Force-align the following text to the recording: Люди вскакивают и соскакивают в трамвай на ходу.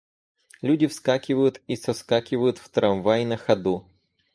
Люди 0.63 0.87
вскакивают 0.87 1.61
и 1.67 1.75
соскакивают 1.75 2.57
в 2.57 2.67
трамвай 2.69 3.23
на 3.23 3.37
ходу. 3.37 3.85